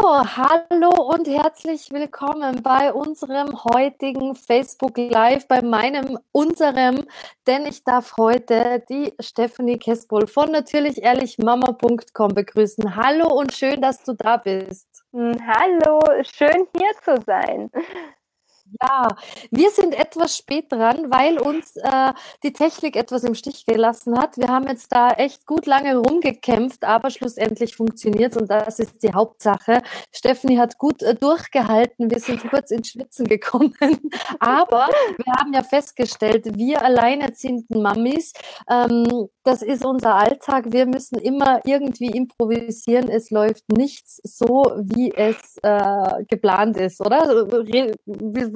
[0.00, 7.04] hallo und herzlich willkommen bei unserem heutigen Facebook Live, bei meinem, unserem,
[7.46, 12.94] denn ich darf heute die Stephanie Kespol von natürlich ehrlich Mama.com begrüßen.
[12.94, 14.86] Hallo und schön, dass du da bist.
[15.12, 17.70] Hm, hallo, schön hier zu sein.
[18.82, 19.16] Ja,
[19.50, 22.12] wir sind etwas spät dran, weil uns äh,
[22.42, 24.36] die Technik etwas im Stich gelassen hat.
[24.36, 29.14] Wir haben jetzt da echt gut lange rumgekämpft, aber schlussendlich funktioniert und das ist die
[29.14, 29.82] Hauptsache.
[30.12, 32.10] Stephanie hat gut äh, durchgehalten.
[32.10, 33.74] Wir sind kurz ins Schwitzen gekommen,
[34.40, 38.32] aber wir haben ja festgestellt, wir alleinerziehenden Mamis,
[38.68, 40.72] ähm, das ist unser Alltag.
[40.72, 43.08] Wir müssen immer irgendwie improvisieren.
[43.08, 47.46] Es läuft nichts so, wie es äh, geplant ist, oder?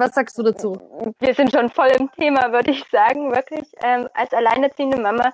[0.03, 0.77] Was sagst du dazu?
[1.19, 3.71] Wir sind schon voll im Thema, würde ich sagen, wirklich.
[3.81, 5.31] Ähm, als alleinerziehende Mama,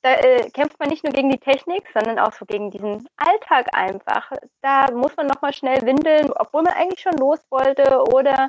[0.00, 3.66] da äh, kämpft man nicht nur gegen die Technik, sondern auch so gegen diesen Alltag
[3.76, 4.32] einfach.
[4.62, 8.48] Da muss man nochmal schnell windeln, obwohl man eigentlich schon los wollte oder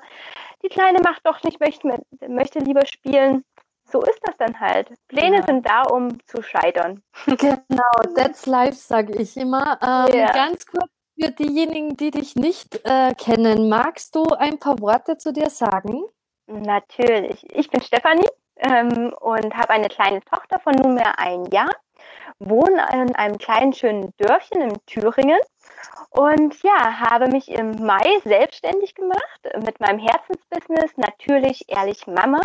[0.63, 1.89] die Kleine macht doch nicht, möchte,
[2.25, 3.43] möchte lieber spielen.
[3.83, 4.93] So ist das dann halt.
[5.09, 5.45] Pläne ja.
[5.45, 7.03] sind da, um zu scheitern.
[7.25, 9.77] Genau, that's life, sage ich immer.
[9.81, 10.31] Ähm, ja.
[10.31, 10.89] Ganz kurz
[11.19, 16.03] für diejenigen, die dich nicht äh, kennen, magst du ein paar Worte zu dir sagen?
[16.47, 17.45] Natürlich.
[17.51, 21.69] Ich bin Stefanie ähm, und habe eine kleine Tochter von nunmehr ein Jahr,
[22.39, 25.39] wohne in einem kleinen schönen Dörfchen in Thüringen
[26.11, 32.41] und ja, habe mich im Mai selbstständig gemacht mit meinem Herzensbusiness Natürlich Ehrlich Mama,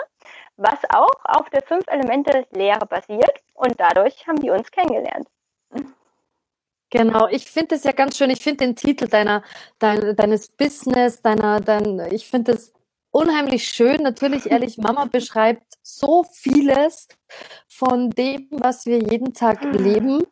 [0.57, 5.29] was auch auf der Fünf-Elemente-Lehre basiert und dadurch haben wir uns kennengelernt.
[6.95, 8.31] Genau, ich finde es ja ganz schön.
[8.31, 9.43] Ich finde den Titel deiner,
[9.81, 12.74] dein, deines Business, deiner, dein, ich finde es
[13.15, 14.03] unheimlich schön.
[14.03, 17.07] Natürlich, ehrlich, Mama beschreibt so vieles
[17.69, 19.73] von dem, was wir jeden Tag mhm.
[19.73, 20.23] leben.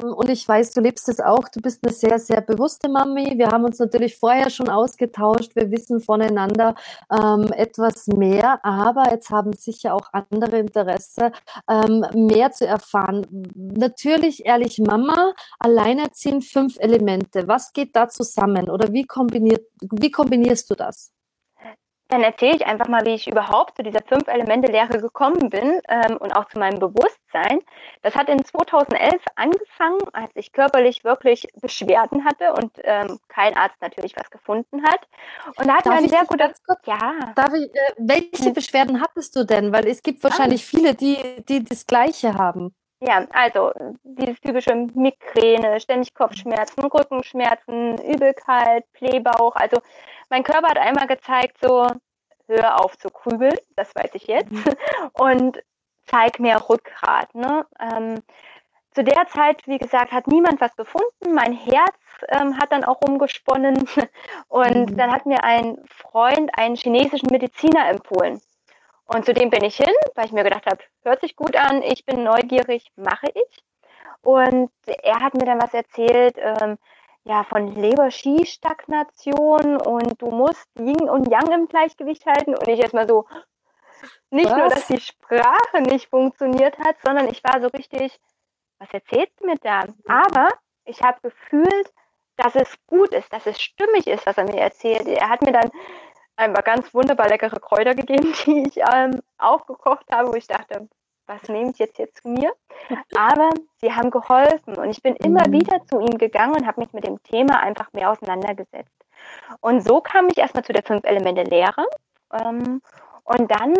[0.00, 1.48] Ähm, und ich weiß, du lebst es auch.
[1.48, 3.38] Du bist eine sehr, sehr bewusste Mami.
[3.38, 5.54] Wir haben uns natürlich vorher schon ausgetauscht.
[5.56, 6.74] Wir wissen voneinander
[7.10, 8.64] ähm, etwas mehr.
[8.64, 11.32] Aber jetzt haben sicher auch andere Interesse,
[11.68, 13.26] ähm, mehr zu erfahren.
[13.54, 17.48] Natürlich, ehrlich, Mama, alleinerziehend fünf Elemente.
[17.48, 18.70] Was geht da zusammen?
[18.70, 21.12] Oder wie, kombiniert, wie kombinierst du das?
[22.12, 26.36] Dann erzähle ich einfach mal, wie ich überhaupt zu dieser Fünf-Elemente-Lehre gekommen bin ähm, und
[26.36, 27.60] auch zu meinem Bewusstsein.
[28.02, 33.80] Das hat in 2011 angefangen, als ich körperlich wirklich Beschwerden hatte und ähm, kein Arzt
[33.80, 35.08] natürlich was gefunden hat.
[35.56, 36.52] Und da hat mir ein sehr guter...
[36.84, 37.32] Ja.
[37.34, 39.72] Darf ich, äh, welche Beschwerden hattest du denn?
[39.72, 40.68] Weil es gibt wahrscheinlich ah.
[40.68, 41.16] viele, die,
[41.48, 42.74] die das Gleiche haben.
[43.04, 43.72] Ja, also
[44.04, 49.56] dieses typische Migräne, ständig Kopfschmerzen, Rückenschmerzen, Übelkeit, Blähbauch.
[49.56, 49.78] Also
[50.30, 51.88] mein Körper hat einmal gezeigt, so
[52.46, 54.76] hör auf zu krübeln, das weiß ich jetzt, mhm.
[55.14, 55.62] und
[56.06, 57.34] zeig mehr Rückgrat.
[57.34, 57.66] Ne?
[57.80, 58.22] Ähm,
[58.94, 61.34] zu der Zeit, wie gesagt, hat niemand was gefunden.
[61.34, 61.96] Mein Herz
[62.28, 63.82] ähm, hat dann auch rumgesponnen
[64.48, 64.96] und mhm.
[64.96, 68.40] dann hat mir ein Freund einen chinesischen Mediziner empfohlen.
[69.14, 71.82] Und zu dem bin ich hin, weil ich mir gedacht habe, hört sich gut an,
[71.82, 73.64] ich bin neugierig, mache ich.
[74.22, 76.78] Und er hat mir dann was erzählt, ähm,
[77.24, 82.54] ja, von Leber-Ski-Stagnation und du musst Yin und Yang im Gleichgewicht halten.
[82.54, 83.26] Und ich erstmal so,
[84.30, 84.56] nicht was?
[84.56, 88.18] nur, dass die Sprache nicht funktioniert hat, sondern ich war so richtig,
[88.78, 89.84] was erzählt mir da?
[90.08, 90.48] Aber
[90.84, 91.92] ich habe gefühlt,
[92.36, 95.06] dass es gut ist, dass es stimmig ist, was er mir erzählt.
[95.06, 95.70] Er hat mir dann
[96.42, 100.88] einfach ganz wunderbar leckere Kräuter gegeben, die ich ähm, aufgekocht habe, wo ich dachte,
[101.26, 102.52] was nehme ich jetzt hier zu mir?
[103.16, 105.52] Aber sie haben geholfen und ich bin immer mhm.
[105.52, 108.90] wieder zu ihm gegangen und habe mich mit dem Thema einfach mehr auseinandergesetzt.
[109.60, 111.86] Und so kam ich erstmal zu der Fünf-Elemente-Lehre.
[112.32, 112.82] Ähm,
[113.24, 113.74] und dann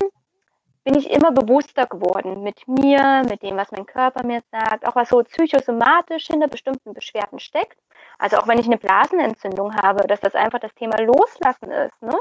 [0.85, 4.97] bin ich immer bewusster geworden mit mir, mit dem, was mein Körper mir sagt, auch
[4.97, 7.79] was so psychosomatisch hinter bestimmten Beschwerden steckt.
[8.23, 12.17] Also auch wenn ich eine Blasenentzündung habe, dass das einfach das Thema Loslassen ist, ne?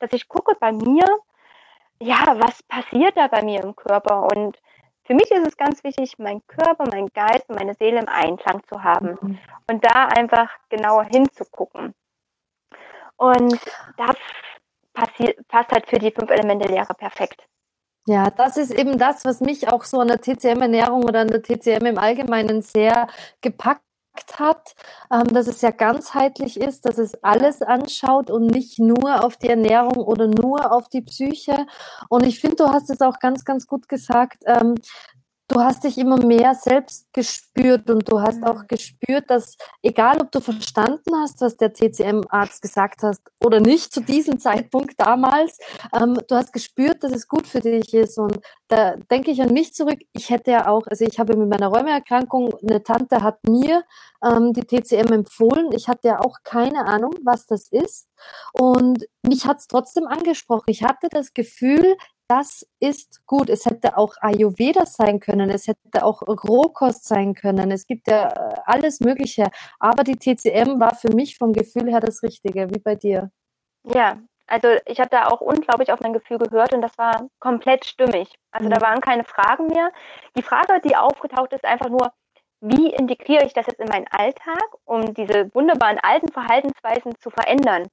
[0.00, 1.04] dass ich gucke bei mir,
[2.00, 4.24] ja, was passiert da bei mir im Körper?
[4.24, 4.58] Und
[5.04, 8.62] für mich ist es ganz wichtig, meinen Körper, meinen Geist und meine Seele im Einklang
[8.64, 9.38] zu haben mhm.
[9.70, 11.94] und da einfach genauer hinzugucken.
[13.16, 13.60] Und
[13.96, 14.16] das
[14.92, 17.46] passt halt für die Fünf-Elemente-Lehre perfekt.
[18.06, 21.42] Ja, das ist eben das, was mich auch so an der TCM-Ernährung oder an der
[21.42, 23.06] TCM im Allgemeinen sehr
[23.40, 23.83] gepackt
[24.38, 24.74] hat,
[25.10, 29.48] ähm, dass es ja ganzheitlich ist, dass es alles anschaut und nicht nur auf die
[29.48, 31.66] Ernährung oder nur auf die Psyche.
[32.08, 34.42] Und ich finde, du hast es auch ganz, ganz gut gesagt.
[34.46, 34.74] Ähm,
[35.48, 40.32] du hast dich immer mehr selbst gespürt und du hast auch gespürt, dass egal ob
[40.32, 45.58] du verstanden hast, was der TCM-Arzt gesagt hat oder nicht zu diesem Zeitpunkt damals,
[45.92, 48.18] ähm, du hast gespürt, dass es gut für dich ist.
[48.18, 50.00] Und da denke ich an mich zurück.
[50.12, 53.84] Ich hätte ja auch, also ich habe mit meiner Rheumaerkrankung, eine Tante hat mir
[54.24, 55.70] ähm, die TCM empfohlen.
[55.72, 58.08] Ich hatte ja auch keine Ahnung, was das ist.
[58.52, 60.64] Und mich hat es trotzdem angesprochen.
[60.68, 61.96] Ich hatte das Gefühl,
[62.28, 63.50] das ist gut.
[63.50, 67.70] Es hätte auch Ayurveda sein können, es hätte auch Rohkost sein können.
[67.70, 69.50] Es gibt ja äh, alles Mögliche.
[69.78, 73.30] Aber die TCM war für mich vom Gefühl her das Richtige, wie bei dir.
[73.84, 77.84] Ja, also ich habe da auch unglaublich auf mein Gefühl gehört und das war komplett
[77.84, 78.32] stimmig.
[78.50, 78.72] Also mhm.
[78.72, 79.90] da waren keine Fragen mehr.
[80.36, 82.12] Die Frage, die aufgetaucht ist, einfach nur,
[82.60, 87.88] wie integriere ich das jetzt in meinen Alltag, um diese wunderbaren alten Verhaltensweisen zu verändern?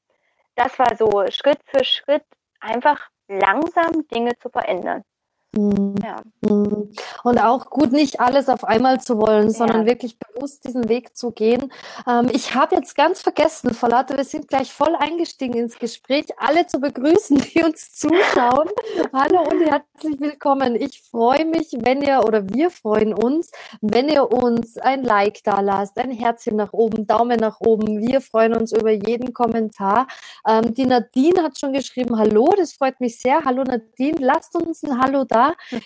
[0.56, 2.24] Das war so Schritt für Schritt
[2.60, 5.04] einfach langsam Dinge zu verändern.
[5.54, 5.96] Mhm.
[6.02, 6.22] Ja.
[6.50, 6.92] Mhm.
[7.24, 9.88] Und auch gut, nicht alles auf einmal zu wollen, sondern ja.
[9.88, 11.72] wirklich bewusst diesen Weg zu gehen.
[12.08, 16.68] Ähm, ich habe jetzt ganz vergessen, Verlate, wir sind gleich voll eingestiegen ins Gespräch, alle
[16.68, 18.70] zu begrüßen, die uns zuschauen.
[19.14, 20.76] Hallo und herzlich willkommen.
[20.76, 23.52] Ich freue mich, wenn ihr oder wir freuen uns,
[23.82, 28.00] wenn ihr uns ein Like da lasst, ein Herzchen nach oben, Daumen nach oben.
[28.00, 30.08] Wir freuen uns über jeden Kommentar.
[30.48, 33.44] Ähm, die Nadine hat schon geschrieben, hallo, das freut mich sehr.
[33.44, 35.41] Hallo Nadine, lasst uns ein Hallo da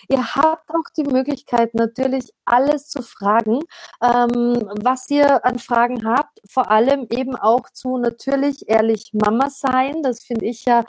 [0.08, 3.60] Ihr habt auch die Möglichkeit, natürlich alles zu fragen,
[4.02, 6.40] ähm, was ihr an Fragen habt.
[6.48, 10.02] Vor allem eben auch zu natürlich ehrlich Mama sein.
[10.02, 10.84] Das finde ich ja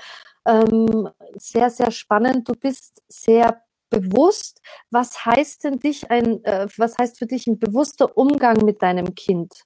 [0.45, 2.47] ähm, sehr, sehr spannend.
[2.47, 4.61] Du bist sehr bewusst.
[4.91, 9.15] Was heißt denn dich ein, äh, was heißt für dich ein bewusster Umgang mit deinem
[9.15, 9.63] Kind?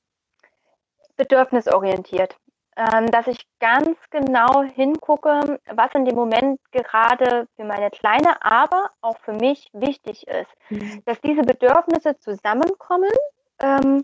[1.17, 2.35] Bedürfnisorientiert
[2.77, 8.89] ähm, dass ich ganz genau hingucke, was in dem Moment gerade für meine Kleine, aber
[9.01, 10.51] auch für mich wichtig ist.
[10.69, 11.03] Mhm.
[11.05, 13.11] Dass diese Bedürfnisse zusammenkommen
[13.59, 14.03] ähm,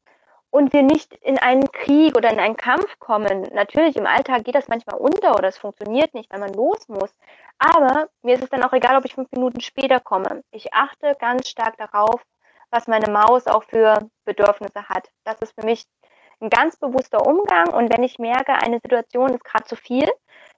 [0.49, 3.43] und wir nicht in einen Krieg oder in einen Kampf kommen.
[3.53, 7.13] Natürlich, im Alltag geht das manchmal unter oder es funktioniert nicht, weil man los muss.
[7.59, 10.43] Aber mir ist es dann auch egal, ob ich fünf Minuten später komme.
[10.51, 12.21] Ich achte ganz stark darauf,
[12.69, 15.09] was meine Maus auch für Bedürfnisse hat.
[15.23, 15.85] Das ist für mich
[16.39, 17.73] ein ganz bewusster Umgang.
[17.73, 20.07] Und wenn ich merke, eine Situation ist gerade zu viel,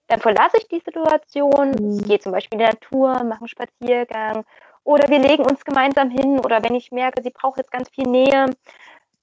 [0.07, 1.99] dann verlasse ich die Situation, mhm.
[1.99, 4.43] gehe zum Beispiel in die Natur, mache einen Spaziergang
[4.83, 8.07] oder wir legen uns gemeinsam hin oder wenn ich merke, sie braucht jetzt ganz viel
[8.07, 8.47] Nähe,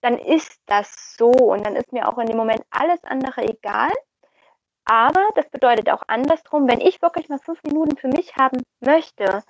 [0.01, 3.91] dann ist das so und dann ist mir auch in dem Moment alles andere egal.
[4.85, 9.43] Aber das bedeutet auch andersrum, wenn ich wirklich mal fünf Minuten für mich haben möchte,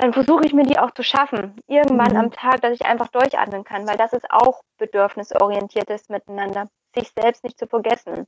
[0.00, 2.16] dann versuche ich mir die auch zu schaffen, irgendwann mhm.
[2.16, 7.44] am Tag, dass ich einfach durchatmen kann, weil das ist auch bedürfnisorientiertes Miteinander, sich selbst
[7.44, 8.26] nicht zu vergessen.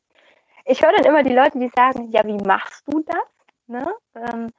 [0.67, 3.27] Ich höre dann immer die Leute, die sagen, ja, wie machst du das?
[3.67, 3.87] Ne?
[4.15, 4.51] Ähm,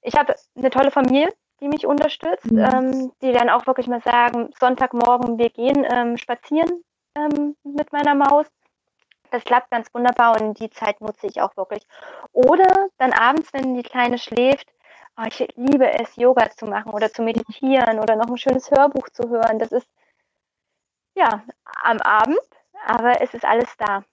[0.00, 2.58] ich habe eine tolle Familie, die mich unterstützt, mhm.
[2.58, 6.82] ähm, die dann auch wirklich mal sagen, Sonntagmorgen, wir gehen ähm, spazieren
[7.16, 8.46] ähm, mit meiner Maus.
[9.30, 11.82] Das klappt ganz wunderbar und die Zeit nutze ich auch wirklich.
[12.32, 14.66] Oder dann abends, wenn die Kleine schläft,
[15.26, 19.28] ich liebe es, Yoga zu machen oder zu meditieren oder noch ein schönes Hörbuch zu
[19.28, 19.58] hören.
[19.58, 19.88] Das ist
[21.14, 21.42] ja
[21.82, 22.38] am Abend,
[22.86, 24.04] aber es ist alles da.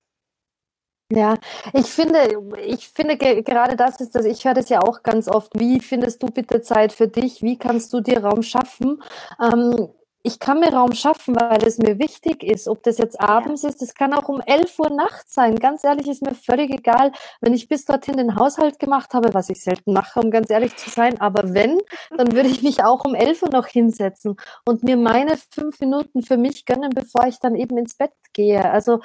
[1.10, 1.36] Ja,
[1.72, 2.20] ich finde,
[2.66, 5.58] ich finde gerade das ist das, ich höre das ja auch ganz oft.
[5.58, 7.42] Wie findest du bitte Zeit für dich?
[7.42, 9.02] Wie kannst du dir Raum schaffen?
[9.42, 9.90] Ähm,
[10.28, 12.68] ich kann mir Raum schaffen, weil es mir wichtig ist.
[12.68, 13.70] Ob das jetzt abends ja.
[13.70, 15.56] ist, das kann auch um 11 Uhr nachts sein.
[15.56, 19.50] Ganz ehrlich, ist mir völlig egal, wenn ich bis dorthin den Haushalt gemacht habe, was
[19.50, 21.22] ich selten mache, um ganz ehrlich zu sein.
[21.22, 21.80] Aber wenn,
[22.16, 24.36] dann würde ich mich auch um 11 Uhr noch hinsetzen
[24.66, 28.70] und mir meine fünf Minuten für mich gönnen, bevor ich dann eben ins Bett gehe.
[28.70, 29.00] Also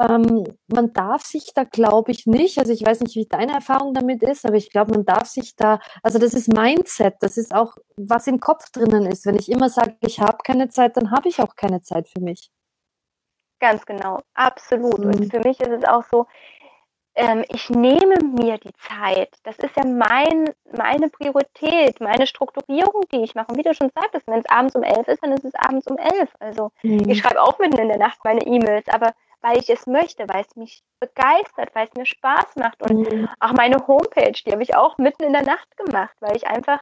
[0.00, 3.94] ähm, man darf sich da, glaube ich, nicht, also ich weiß nicht, wie deine Erfahrung
[3.94, 7.54] damit ist, aber ich glaube, man darf sich da, also das ist Mindset, das ist
[7.54, 9.26] auch, was im Kopf drinnen ist.
[9.26, 12.20] Wenn ich immer sage, ich habe keine Zeit, dann habe ich auch keine Zeit für
[12.20, 12.50] mich.
[13.60, 14.98] Ganz genau, absolut.
[14.98, 15.06] Mhm.
[15.06, 16.26] Und für mich ist es auch so,
[17.18, 19.30] ähm, ich nehme mir die Zeit.
[19.42, 23.48] Das ist ja mein, meine Priorität, meine Strukturierung, die ich mache.
[23.48, 25.88] Und wie du schon sagtest, wenn es abends um elf ist, dann ist es abends
[25.88, 26.30] um elf.
[26.38, 27.08] Also mhm.
[27.08, 30.44] ich schreibe auch mitten in der Nacht meine E-Mails, aber weil ich es möchte, weil
[30.48, 32.80] es mich begeistert, weil es mir Spaß macht.
[32.88, 33.28] Und mhm.
[33.40, 36.80] auch meine Homepage, die habe ich auch mitten in der Nacht gemacht, weil ich einfach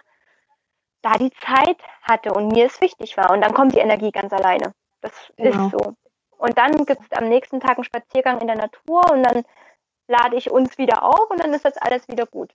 [1.06, 3.30] da die Zeit hatte und mir es wichtig war.
[3.30, 4.72] Und dann kommt die Energie ganz alleine.
[5.00, 5.66] Das genau.
[5.66, 5.94] ist so.
[6.38, 9.44] Und dann gibt es am nächsten Tag einen Spaziergang in der Natur und dann
[10.08, 12.52] lade ich uns wieder auf und dann ist das alles wieder gut.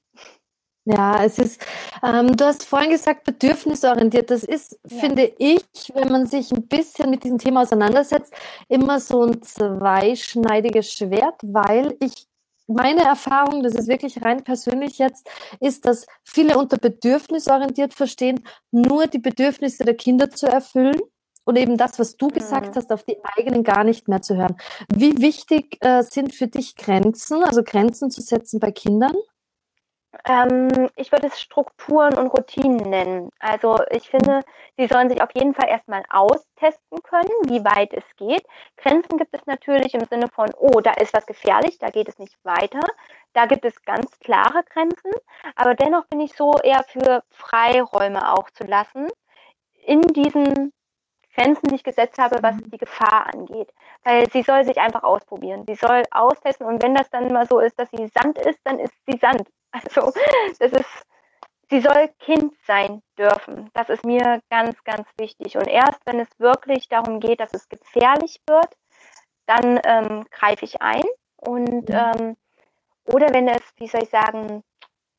[0.86, 1.64] Ja, es ist,
[2.04, 4.32] ähm, du hast vorhin gesagt, bedürfnisorientiert.
[4.32, 5.00] Das ist, ja.
[5.00, 8.34] finde ich, wenn man sich ein bisschen mit diesem Thema auseinandersetzt,
[8.68, 12.28] immer so ein zweischneidiges Schwert, weil ich
[12.68, 15.28] meine Erfahrung, das ist wirklich rein persönlich jetzt,
[15.60, 21.00] ist, dass viele unter bedürfnisorientiert verstehen, nur die Bedürfnisse der Kinder zu erfüllen
[21.44, 22.76] und eben das, was du gesagt mhm.
[22.76, 24.56] hast, auf die eigenen gar nicht mehr zu hören.
[24.94, 29.16] Wie wichtig äh, sind für dich Grenzen, also Grenzen zu setzen bei Kindern?
[30.26, 33.30] Ähm, ich würde es Strukturen und Routinen nennen.
[33.40, 34.42] Also ich finde,
[34.78, 38.46] sie sollen sich auf jeden Fall erstmal austesten können, wie weit es geht.
[38.78, 42.20] Grenzen gibt es natürlich im Sinne von, oh, da ist was gefährlich, da geht es
[42.20, 42.82] nicht weiter.
[43.34, 45.12] Da gibt es ganz klare Grenzen.
[45.56, 49.08] Aber dennoch bin ich so eher für Freiräume auch zu lassen
[49.86, 50.74] in diesen
[51.36, 53.74] Grenzen, die ich gesetzt habe, was die Gefahr angeht.
[54.04, 55.66] Weil sie soll sich einfach ausprobieren.
[55.68, 58.80] Sie soll austesten und wenn das dann mal so ist, dass sie Sand ist, dann
[58.80, 59.48] ist sie Sand.
[59.74, 60.12] Also
[60.60, 61.06] das ist,
[61.70, 63.70] sie soll Kind sein dürfen.
[63.74, 65.56] Das ist mir ganz, ganz wichtig.
[65.56, 68.76] Und erst wenn es wirklich darum geht, dass es gefährlich wird,
[69.46, 71.04] dann ähm, greife ich ein.
[71.38, 71.96] Und mhm.
[71.96, 72.38] ähm,
[73.06, 74.62] oder wenn es, wie soll ich sagen,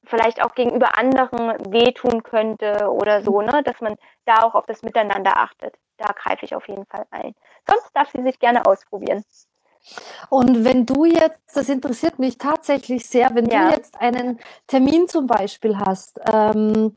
[0.05, 4.83] vielleicht auch gegenüber anderen wehtun könnte oder so, ne, dass man da auch auf das
[4.83, 5.77] Miteinander achtet.
[6.03, 7.35] Da greife ich auf jeden Fall ein.
[7.69, 9.25] Sonst darf sie sich gerne ausprobieren.
[10.31, 13.69] Und wenn du jetzt, das interessiert mich tatsächlich sehr, wenn ja.
[13.69, 16.95] du jetzt einen Termin zum Beispiel hast, ähm,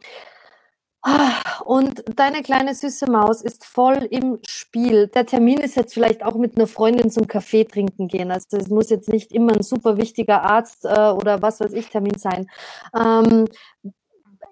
[1.65, 5.07] und deine kleine süße Maus ist voll im Spiel.
[5.07, 8.31] Der Termin ist jetzt vielleicht auch mit einer Freundin zum Kaffee trinken gehen.
[8.31, 11.89] Also es muss jetzt nicht immer ein super wichtiger Arzt äh, oder was weiß ich
[11.89, 12.49] Termin sein.
[12.95, 13.45] Ähm,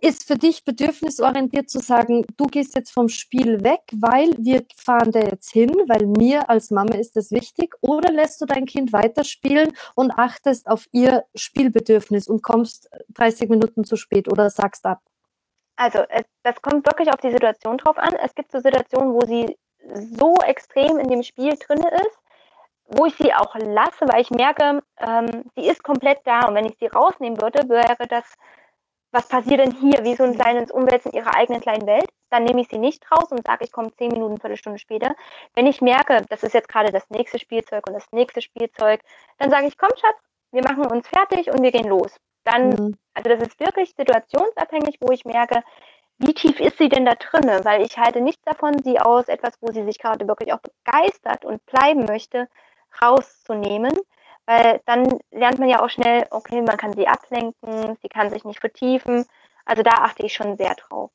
[0.04, 5.12] ist für dich bedürfnisorientiert zu sagen, du gehst jetzt vom Spiel weg, weil wir fahren
[5.12, 8.92] da jetzt hin, weil mir als Mama ist das wichtig, oder lässt du dein Kind
[8.92, 15.00] weiterspielen und achtest auf ihr Spielbedürfnis und kommst 30 Minuten zu spät oder sagst ab?
[15.78, 16.00] Also
[16.44, 18.14] das kommt wirklich auf die Situation drauf an.
[18.22, 19.58] Es gibt so Situationen, wo sie
[20.18, 22.20] so extrem in dem Spiel drin ist,
[22.88, 26.66] wo ich sie auch lasse, weil ich merke, ähm, sie ist komplett da und wenn
[26.66, 28.26] ich sie rausnehmen würde, wäre das
[29.14, 32.44] was passiert denn hier, wie so ein kleines Umwälzen in ihrer eigenen kleinen Welt, dann
[32.44, 35.16] nehme ich sie nicht raus und sage, ich komme zehn Minuten, Viertelstunde später.
[35.54, 39.02] Wenn ich merke, das ist jetzt gerade das nächste Spielzeug und das nächste Spielzeug,
[39.38, 40.18] dann sage ich, komm Schatz,
[40.52, 42.16] wir machen uns fertig und wir gehen los.
[42.44, 42.98] Dann, mhm.
[43.14, 45.64] also das ist wirklich situationsabhängig, wo ich merke,
[46.18, 47.64] wie tief ist sie denn da drinne?
[47.64, 51.46] Weil ich halte nichts davon, sie aus etwas, wo sie sich gerade wirklich auch begeistert
[51.46, 52.50] und bleiben möchte,
[53.02, 53.94] rauszunehmen.
[54.46, 58.44] Weil dann lernt man ja auch schnell, okay, man kann sie ablenken, sie kann sich
[58.44, 59.26] nicht vertiefen.
[59.66, 61.12] Also da achte ich schon sehr drauf.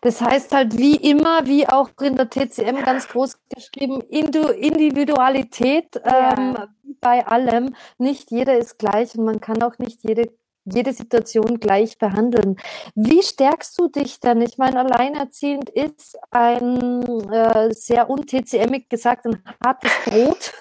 [0.00, 6.34] Das heißt halt wie immer, wie auch in der TCM ganz groß geschrieben, Individualität ja.
[6.36, 6.56] ähm,
[7.00, 7.74] bei allem.
[7.98, 10.26] Nicht jeder ist gleich und man kann auch nicht jede
[10.64, 12.56] jede Situation gleich behandeln.
[12.94, 14.40] Wie stärkst du dich denn?
[14.42, 20.52] Ich meine, alleinerziehend ist ein äh, sehr un-TCMig gesagt ein hartes Brot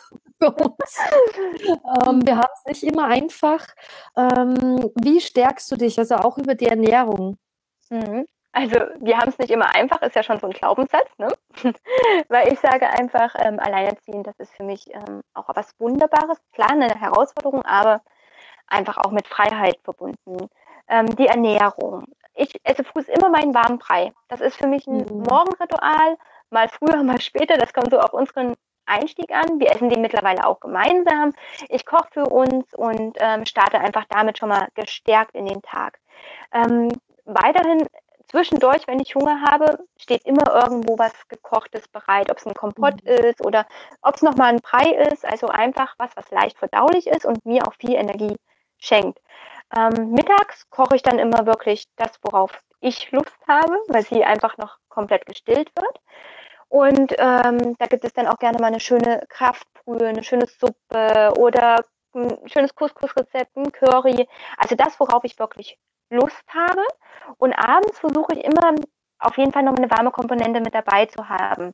[0.41, 0.99] für uns.
[2.07, 3.65] ähm, wir haben es nicht immer einfach.
[4.15, 7.37] Ähm, wie stärkst du dich, also auch über die Ernährung?
[7.89, 8.25] Mhm.
[8.53, 11.29] Also wir haben es nicht immer einfach, ist ja schon so ein Glaubenssatz, ne?
[12.27, 16.37] Weil ich sage einfach, ähm, alleinerziehend, das ist für mich ähm, auch was Wunderbares.
[16.51, 18.01] Klar, eine Herausforderung, aber
[18.67, 20.49] einfach auch mit Freiheit verbunden.
[20.89, 22.05] Ähm, die Ernährung.
[22.33, 24.13] Ich esse früh immer meinen warmen Brei.
[24.27, 25.23] Das ist für mich ein mhm.
[25.23, 26.17] Morgenritual,
[26.49, 27.55] mal früher, mal später.
[27.57, 28.55] Das kommt so auf unseren
[28.91, 29.59] Einstieg an.
[29.59, 31.33] Wir essen den mittlerweile auch gemeinsam.
[31.69, 35.99] Ich koche für uns und ähm, starte einfach damit schon mal gestärkt in den Tag.
[36.53, 36.89] Ähm,
[37.25, 37.87] weiterhin
[38.31, 43.03] zwischendurch, wenn ich Hunger habe, steht immer irgendwo was gekochtes bereit, ob es ein Kompott
[43.03, 43.09] mhm.
[43.09, 43.65] ist oder
[44.01, 45.25] ob es nochmal ein Brei ist.
[45.25, 48.35] Also einfach was, was leicht verdaulich ist und mir auch viel Energie
[48.77, 49.19] schenkt.
[49.75, 54.57] Ähm, mittags koche ich dann immer wirklich das, worauf ich Lust habe, weil sie einfach
[54.57, 55.99] noch komplett gestillt wird.
[56.71, 61.33] Und ähm, da gibt es dann auch gerne mal eine schöne Kraftbrühe, eine schöne Suppe
[61.37, 61.83] oder
[62.15, 64.25] ein schönes Couscous-Rezept, ein Curry.
[64.55, 65.77] Also das, worauf ich wirklich
[66.09, 66.81] Lust habe.
[67.37, 68.73] Und abends versuche ich immer
[69.19, 71.73] auf jeden Fall noch eine warme Komponente mit dabei zu haben.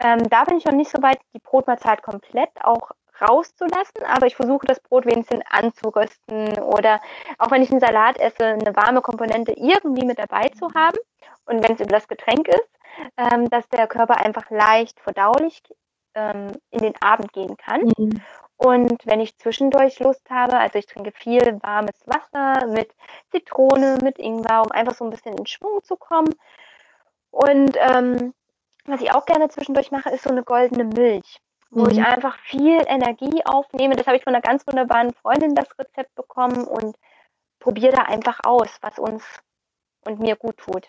[0.00, 4.34] Ähm, da bin ich noch nicht so weit, die Brotmahlzeit komplett auch rauszulassen, aber ich
[4.34, 7.00] versuche das Brot wenigstens anzurösten oder
[7.38, 10.98] auch wenn ich einen Salat esse, eine warme Komponente irgendwie mit dabei zu haben.
[11.44, 12.68] Und wenn es über das Getränk ist,
[13.16, 15.62] ähm, dass der Körper einfach leicht verdaulich
[16.14, 17.90] ähm, in den Abend gehen kann.
[17.96, 18.22] Mhm.
[18.56, 22.94] Und wenn ich zwischendurch Lust habe, also ich trinke viel warmes Wasser mit
[23.30, 26.32] Zitrone, mit Ingwer, um einfach so ein bisschen in Schwung zu kommen.
[27.30, 28.34] Und ähm,
[28.84, 31.40] was ich auch gerne zwischendurch mache, ist so eine goldene Milch
[31.72, 31.90] wo mhm.
[31.90, 33.96] ich einfach viel Energie aufnehme.
[33.96, 36.96] Das habe ich von einer ganz wunderbaren Freundin das Rezept bekommen und
[37.58, 39.24] probiere da einfach aus, was uns
[40.04, 40.88] und mir gut tut.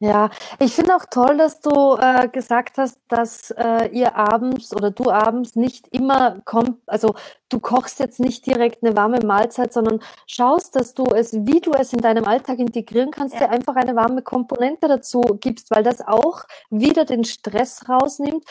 [0.00, 4.92] Ja, ich finde auch toll, dass du äh, gesagt hast, dass äh, ihr abends oder
[4.92, 7.16] du abends nicht immer kommt, also
[7.48, 11.72] du kochst jetzt nicht direkt eine warme Mahlzeit, sondern schaust, dass du es, wie du
[11.72, 13.40] es in deinem Alltag integrieren kannst, ja.
[13.40, 18.44] dir einfach eine warme Komponente dazu gibst, weil das auch wieder den Stress rausnimmt.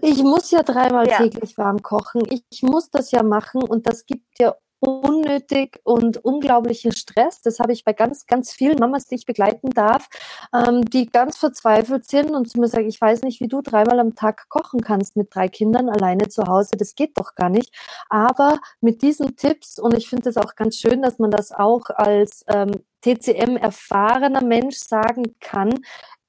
[0.00, 1.16] Ich muss ja dreimal ja.
[1.16, 6.92] täglich warm kochen, ich muss das ja machen und das gibt dir unnötig und unglaublichen
[6.92, 7.40] Stress.
[7.40, 10.08] Das habe ich bei ganz, ganz vielen Mamas, die ich begleiten darf,
[10.54, 13.98] ähm, die ganz verzweifelt sind und zu mir sagen, ich weiß nicht, wie du dreimal
[14.00, 16.72] am Tag kochen kannst mit drei Kindern alleine zu Hause.
[16.76, 17.74] Das geht doch gar nicht.
[18.08, 21.90] Aber mit diesen Tipps, und ich finde es auch ganz schön, dass man das auch
[21.90, 25.80] als ähm, TCM erfahrener Mensch sagen kann,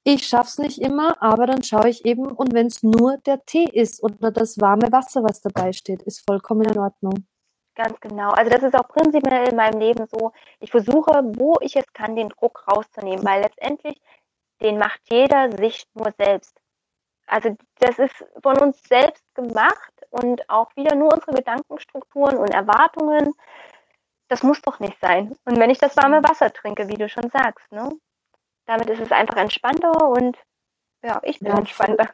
[0.08, 3.64] ich schaff's nicht immer, aber dann schaue ich eben, und wenn es nur der Tee
[3.64, 7.26] ist oder das warme Wasser, was dabei steht, ist vollkommen in Ordnung.
[7.76, 8.30] Ganz genau.
[8.30, 10.32] Also das ist auch prinzipiell in meinem Leben so.
[10.60, 14.00] Ich versuche, wo ich es kann, den Druck rauszunehmen, weil letztendlich
[14.62, 16.58] den macht jeder sich nur selbst.
[17.26, 23.34] Also das ist von uns selbst gemacht und auch wieder nur unsere Gedankenstrukturen und Erwartungen.
[24.28, 25.36] Das muss doch nicht sein.
[25.44, 27.90] Und wenn ich das warme Wasser trinke, wie du schon sagst, ne?
[28.64, 30.36] Damit ist es einfach entspannter und
[31.02, 32.08] ja, ich bin ja, entspannter.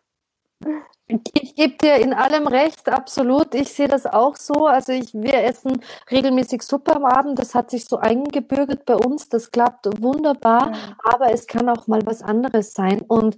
[1.35, 3.55] Ich gebe dir in allem recht, absolut.
[3.55, 4.67] Ich sehe das auch so.
[4.67, 7.39] Also ich, wir essen regelmäßig Suppe am Abend.
[7.39, 9.29] Das hat sich so eingebürgert bei uns.
[9.29, 10.73] Das klappt wunderbar.
[10.73, 10.97] Ja.
[11.05, 13.03] Aber es kann auch mal was anderes sein.
[13.03, 13.37] Und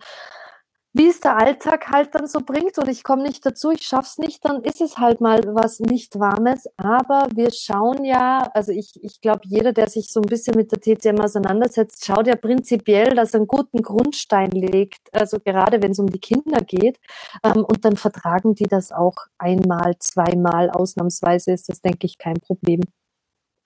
[0.96, 4.16] wie es der Alltag halt dann so bringt und ich komme nicht dazu, ich schaff's
[4.16, 6.68] nicht, dann ist es halt mal was nicht Warmes.
[6.76, 10.70] Aber wir schauen ja, also ich, ich glaube, jeder, der sich so ein bisschen mit
[10.70, 15.90] der TCM auseinandersetzt, schaut ja prinzipiell, dass er einen guten Grundstein legt, also gerade wenn
[15.90, 17.00] es um die Kinder geht.
[17.42, 22.38] Ähm, und dann vertragen die das auch einmal, zweimal, ausnahmsweise ist das, denke ich, kein
[22.38, 22.80] Problem.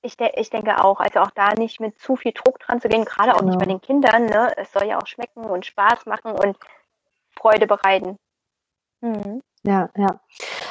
[0.01, 2.89] Ich, de ich, denke auch, also auch da nicht mit zu viel Druck dran zu
[2.89, 3.51] gehen, gerade auch genau.
[3.51, 4.27] nicht bei den Kindern.
[4.27, 4.51] Ne?
[4.57, 6.57] Es soll ja auch schmecken und Spaß machen und
[7.41, 8.19] Freude bereiten.
[9.01, 9.41] Mhm.
[9.65, 10.21] Ja, ja.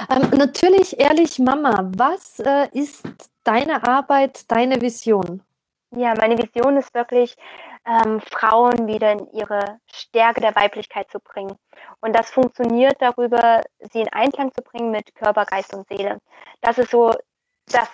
[0.09, 3.05] Ähm, natürlich, ehrlich, Mama, was äh, ist
[3.43, 5.43] deine Arbeit, deine Vision?
[5.95, 7.35] Ja, meine Vision ist wirklich,
[7.87, 11.55] ähm, Frauen wieder in ihre Stärke der Weiblichkeit zu bringen.
[12.01, 16.17] Und das funktioniert darüber, sie in Einklang zu bringen mit Körper, Geist und Seele.
[16.61, 17.13] Das ist so
[17.71, 17.89] das,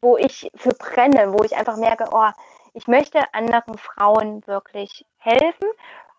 [0.00, 2.30] wo ich für brenne, wo ich einfach merke, oh,
[2.72, 5.68] ich möchte anderen Frauen wirklich helfen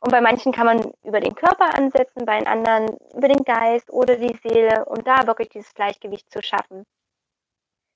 [0.06, 3.92] und bei manchen kann man über den Körper ansetzen, bei den anderen über den Geist
[3.92, 6.86] oder die Seele, um da wirklich dieses Gleichgewicht zu schaffen.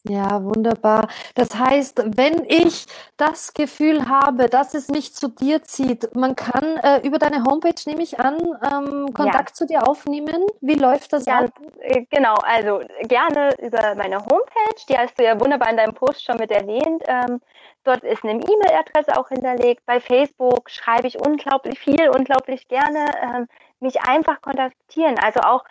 [0.09, 1.07] Ja, wunderbar.
[1.35, 2.87] Das heißt, wenn ich
[3.17, 7.75] das Gefühl habe, dass es mich zu dir zieht, man kann äh, über deine Homepage,
[7.85, 9.53] nehme ich an, ähm, Kontakt ja.
[9.53, 10.47] zu dir aufnehmen.
[10.61, 11.51] Wie läuft das ab?
[11.81, 14.81] Äh, genau, also gerne über meine Homepage.
[14.89, 17.03] Die hast du ja wunderbar in deinem Post schon mit erwähnt.
[17.05, 17.39] Ähm,
[17.83, 19.85] dort ist eine E-Mail-Adresse auch hinterlegt.
[19.85, 23.05] Bei Facebook schreibe ich unglaublich viel, unglaublich gerne.
[23.21, 23.47] Ähm,
[23.79, 25.17] mich einfach kontaktieren.
[25.19, 25.63] Also auch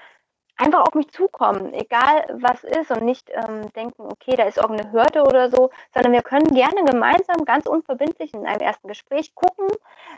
[0.59, 4.92] einfach auf mich zukommen, egal was ist und nicht ähm, denken, okay, da ist irgendeine
[4.92, 9.68] Hürde oder so, sondern wir können gerne gemeinsam ganz unverbindlich in einem ersten Gespräch gucken,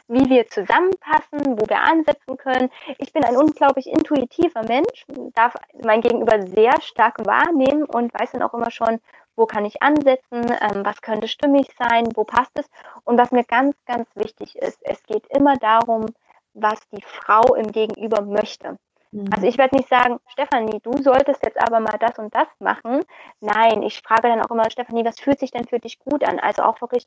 [0.08, 2.70] wie wir zusammenpassen, wo wir ansetzen können.
[2.98, 8.42] Ich bin ein unglaublich intuitiver Mensch, darf mein Gegenüber sehr stark wahrnehmen und weiß dann
[8.42, 9.00] auch immer schon,
[9.36, 12.66] wo kann ich ansetzen, ähm, was könnte stimmig sein, wo passt es.
[13.04, 16.06] Und was mir ganz, ganz wichtig ist, es geht immer darum,
[16.54, 18.78] was die Frau im Gegenüber möchte.
[19.12, 19.28] Mhm.
[19.32, 23.02] Also ich werde nicht sagen, Stefanie, du solltest jetzt aber mal das und das machen.
[23.40, 26.38] Nein, ich frage dann auch immer, Stefanie, was fühlt sich denn für dich gut an?
[26.38, 27.06] Also auch wirklich,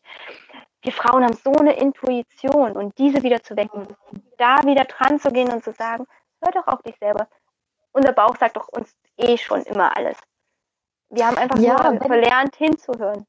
[0.82, 3.88] wir Frauen haben so eine Intuition und diese wieder zu wecken,
[4.38, 6.06] da wieder dran zu gehen und zu sagen,
[6.42, 7.28] hör doch auf dich selber.
[7.94, 10.18] Unser Bauch sagt doch uns eh schon immer alles.
[11.10, 13.26] Wir haben einfach ja, nur verlernt hinzuhören.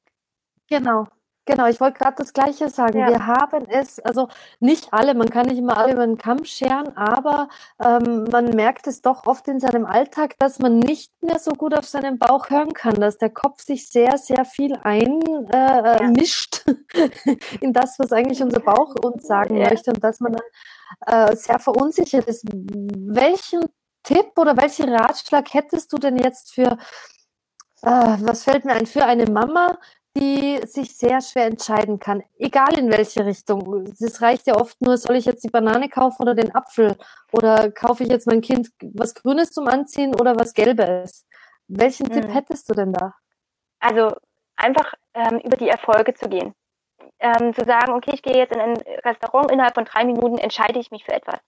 [0.68, 1.06] Genau,
[1.46, 2.98] Genau, ich wollte gerade das Gleiche sagen.
[2.98, 3.08] Ja.
[3.08, 4.28] Wir haben es, also
[4.60, 7.48] nicht alle, man kann nicht immer alle über den Kamm scheren, aber
[7.84, 11.74] ähm, man merkt es doch oft in seinem Alltag, dass man nicht mehr so gut
[11.74, 17.34] auf seinen Bauch hören kann, dass der Kopf sich sehr, sehr viel einmischt äh, ja.
[17.60, 19.68] in das, was eigentlich unser Bauch uns sagen ja.
[19.68, 22.46] möchte und dass man dann äh, sehr verunsichert ist.
[22.50, 23.64] Welchen
[24.02, 26.78] Tipp oder welchen Ratschlag hättest du denn jetzt für,
[27.82, 29.78] äh, was fällt mir ein, für eine Mama,
[30.16, 33.84] die sich sehr schwer entscheiden kann, egal in welche Richtung.
[33.98, 36.96] Es reicht ja oft nur, soll ich jetzt die Banane kaufen oder den Apfel?
[37.32, 41.26] Oder kaufe ich jetzt mein Kind was Grünes zum Anziehen oder was Gelbes?
[41.66, 42.12] Welchen hm.
[42.12, 43.14] Tipp hättest du denn da?
[43.80, 44.14] Also
[44.56, 46.54] einfach ähm, über die Erfolge zu gehen.
[47.18, 50.78] Ähm, zu sagen, okay, ich gehe jetzt in ein Restaurant, innerhalb von drei Minuten entscheide
[50.78, 51.40] ich mich für etwas.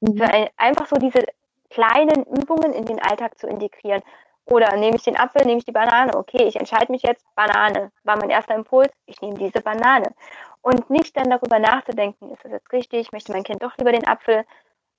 [0.00, 0.16] Mhm.
[0.16, 1.24] Für ein, einfach so diese
[1.68, 4.02] kleinen Übungen in den Alltag zu integrieren
[4.46, 6.16] Oder nehme ich den Apfel, nehme ich die Banane?
[6.16, 7.90] Okay, ich entscheide mich jetzt, Banane.
[8.04, 10.14] War mein erster Impuls, ich nehme diese Banane.
[10.62, 14.06] Und nicht dann darüber nachzudenken, ist das jetzt richtig, möchte mein Kind doch lieber den
[14.06, 14.44] Apfel?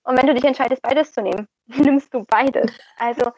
[0.04, 2.78] Und wenn du dich entscheidest, beides zu nehmen, nimmst du beides.
[2.98, 3.32] Also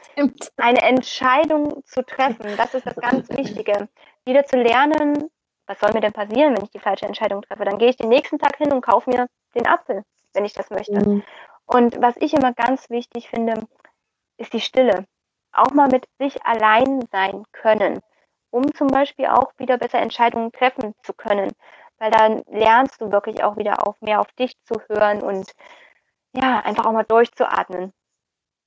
[0.57, 3.87] eine Entscheidung zu treffen, das ist das ganz Wichtige.
[4.25, 5.29] Wieder zu lernen,
[5.67, 7.65] was soll mir denn passieren, wenn ich die falsche Entscheidung treffe?
[7.65, 10.71] Dann gehe ich den nächsten Tag hin und kaufe mir den Apfel, wenn ich das
[10.71, 11.07] möchte.
[11.07, 11.23] Mhm.
[11.67, 13.67] Und was ich immer ganz wichtig finde,
[14.37, 15.05] ist die Stille
[15.51, 17.99] auch mal mit sich allein sein können,
[18.51, 21.51] um zum Beispiel auch wieder besser Entscheidungen treffen zu können.
[21.97, 25.51] Weil dann lernst du wirklich auch wieder auf mehr auf dich zu hören und
[26.33, 27.91] ja, einfach auch mal durchzuatmen.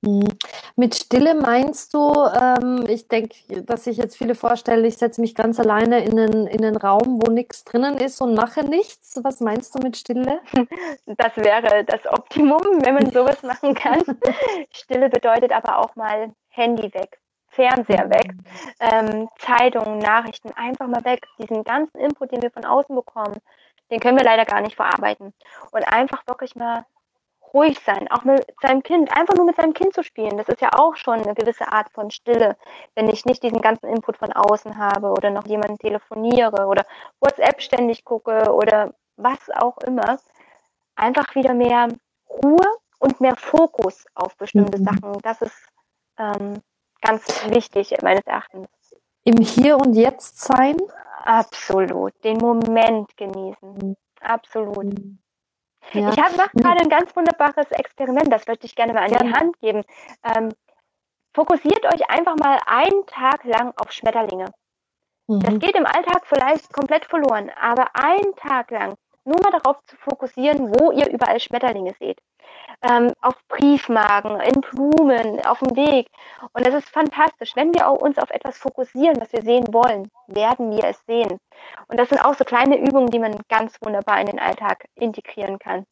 [0.05, 0.27] Mhm.
[0.75, 5.33] Mit Stille meinst du, ähm, ich denke, dass sich jetzt viele vorstellen, ich setze mich
[5.33, 9.19] ganz alleine in einen, in einen Raum, wo nichts drinnen ist und mache nichts.
[9.23, 10.41] Was meinst du mit Stille?
[11.05, 14.01] Das wäre das Optimum, wenn man sowas machen kann.
[14.71, 18.33] Stille bedeutet aber auch mal Handy weg, Fernseher weg,
[18.79, 21.25] ähm, Zeitungen, Nachrichten einfach mal weg.
[21.39, 23.37] Diesen ganzen Input, den wir von außen bekommen,
[23.91, 25.33] den können wir leider gar nicht verarbeiten.
[25.71, 26.85] Und einfach wirklich mal
[27.53, 30.37] ruhig sein, auch mit seinem Kind, einfach nur mit seinem Kind zu spielen.
[30.37, 32.55] Das ist ja auch schon eine gewisse Art von Stille,
[32.95, 36.85] wenn ich nicht diesen ganzen Input von außen habe oder noch jemanden telefoniere oder
[37.19, 40.17] WhatsApp ständig gucke oder was auch immer.
[40.95, 41.89] Einfach wieder mehr
[42.27, 42.67] Ruhe
[42.99, 44.85] und mehr Fokus auf bestimmte mhm.
[44.85, 45.19] Sachen.
[45.21, 45.72] Das ist
[46.17, 46.61] ähm,
[47.01, 48.67] ganz wichtig meines Erachtens.
[49.23, 50.77] Im Hier und Jetzt sein?
[51.23, 52.13] Absolut.
[52.23, 53.73] Den Moment genießen.
[53.73, 53.95] Mhm.
[54.19, 54.85] Absolut.
[54.85, 55.19] Mhm.
[55.91, 56.09] Ja.
[56.11, 59.19] Ich habe mache gerade ein ganz wunderbares Experiment, das möchte ich gerne mal an ja.
[59.19, 59.83] die Hand geben.
[60.23, 60.49] Ähm,
[61.33, 64.45] fokussiert euch einfach mal einen Tag lang auf Schmetterlinge.
[65.27, 65.39] Mhm.
[65.41, 69.95] Das geht im Alltag vielleicht komplett verloren, aber einen Tag lang nur mal darauf zu
[69.97, 72.19] fokussieren, wo ihr überall Schmetterlinge seht.
[72.81, 76.07] Ähm, auf Briefmarken, in Blumen, auf dem Weg.
[76.53, 77.51] Und das ist fantastisch.
[77.55, 81.39] Wenn wir uns auf etwas fokussieren, was wir sehen wollen, werden wir es sehen.
[81.87, 85.59] Und das sind auch so kleine Übungen, die man ganz wunderbar in den Alltag integrieren
[85.59, 85.85] kann.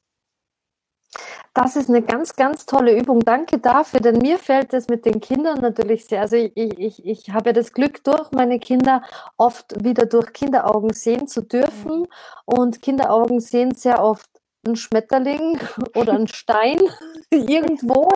[1.53, 3.19] Das ist eine ganz, ganz tolle Übung.
[3.19, 6.21] Danke dafür, denn mir fällt es mit den Kindern natürlich sehr.
[6.21, 9.03] Also ich, ich, ich habe das Glück, durch meine Kinder
[9.35, 12.07] oft wieder durch Kinderaugen sehen zu dürfen.
[12.45, 14.30] Und Kinderaugen sehen sehr oft
[14.65, 15.59] einen Schmetterling
[15.95, 16.79] oder einen Stein
[17.31, 18.09] irgendwo,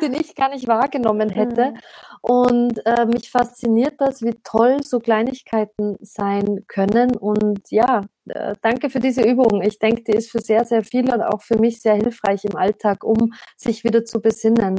[0.00, 1.72] den ich gar nicht wahrgenommen hätte.
[1.72, 1.78] Mhm.
[2.22, 7.16] Und äh, mich fasziniert das, wie toll so Kleinigkeiten sein können.
[7.16, 9.60] Und ja, äh, danke für diese Übung.
[9.62, 12.56] Ich denke, die ist für sehr, sehr viele und auch für mich sehr hilfreich im
[12.56, 14.76] Alltag, um sich wieder zu besinnen.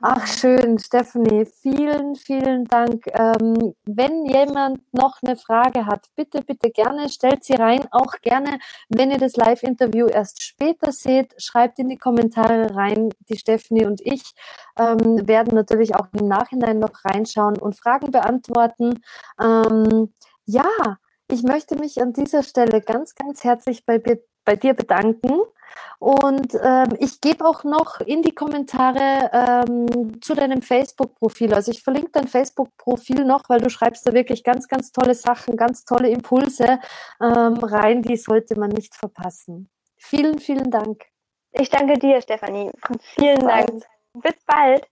[0.00, 1.46] Ach, schön, Stephanie.
[1.46, 3.06] Vielen, vielen Dank.
[3.12, 7.86] Ähm, wenn jemand noch eine Frage hat, bitte, bitte gerne, stellt sie rein.
[7.90, 8.58] Auch gerne,
[8.88, 13.10] wenn ihr das Live-Interview erst später seht, schreibt in die Kommentare rein.
[13.28, 14.32] Die Stephanie und ich
[14.78, 19.02] ähm, werden natürlich auch im Nachhinein noch reinschauen und Fragen beantworten.
[19.40, 20.12] Ähm,
[20.44, 23.98] ja, ich möchte mich an dieser Stelle ganz, ganz herzlich bei,
[24.44, 25.40] bei dir bedanken.
[25.98, 31.54] Und ähm, ich gebe auch noch in die Kommentare ähm, zu deinem Facebook-Profil.
[31.54, 35.56] Also ich verlinke dein Facebook-Profil noch, weil du schreibst da wirklich ganz, ganz tolle Sachen,
[35.56, 36.80] ganz tolle Impulse
[37.20, 39.70] ähm, rein, die sollte man nicht verpassen.
[39.96, 41.04] Vielen, vielen Dank.
[41.52, 42.70] Ich danke dir, Stefanie.
[43.14, 43.84] Vielen Dank.
[44.14, 44.91] Bis bald.